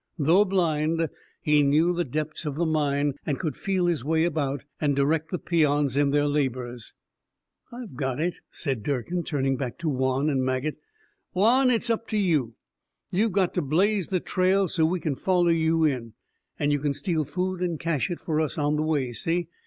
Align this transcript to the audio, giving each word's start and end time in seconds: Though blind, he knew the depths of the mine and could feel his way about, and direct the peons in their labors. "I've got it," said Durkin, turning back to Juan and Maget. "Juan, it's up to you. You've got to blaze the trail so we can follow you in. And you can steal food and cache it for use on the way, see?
Though 0.17 0.45
blind, 0.45 1.09
he 1.43 1.61
knew 1.61 1.93
the 1.93 2.03
depths 2.03 2.47
of 2.47 2.55
the 2.55 2.65
mine 2.65 3.13
and 3.23 3.37
could 3.37 3.55
feel 3.55 3.85
his 3.85 4.03
way 4.03 4.23
about, 4.23 4.65
and 4.79 4.95
direct 4.95 5.29
the 5.29 5.37
peons 5.37 5.95
in 5.95 6.09
their 6.09 6.25
labors. 6.25 6.93
"I've 7.71 7.95
got 7.95 8.19
it," 8.19 8.39
said 8.49 8.81
Durkin, 8.81 9.21
turning 9.23 9.57
back 9.57 9.77
to 9.77 9.89
Juan 9.89 10.27
and 10.27 10.43
Maget. 10.43 10.77
"Juan, 11.33 11.69
it's 11.69 11.91
up 11.91 12.07
to 12.07 12.17
you. 12.17 12.55
You've 13.11 13.33
got 13.33 13.53
to 13.53 13.61
blaze 13.61 14.07
the 14.07 14.19
trail 14.19 14.67
so 14.67 14.85
we 14.87 14.99
can 14.99 15.15
follow 15.15 15.49
you 15.49 15.83
in. 15.83 16.13
And 16.57 16.71
you 16.71 16.79
can 16.79 16.93
steal 16.95 17.23
food 17.23 17.61
and 17.61 17.79
cache 17.79 18.09
it 18.09 18.19
for 18.19 18.39
use 18.41 18.57
on 18.57 18.77
the 18.77 18.81
way, 18.81 19.13
see? 19.13 19.49